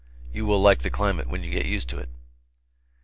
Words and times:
You 0.33 0.47
will 0.47 0.59
like 0.59 0.79
the 0.81 0.89
climate 0.89 1.29
when 1.29 1.43
you 1.43 1.51
get 1.51 1.67
used 1.67 1.87
to 1.89 1.99
it. 1.99 2.09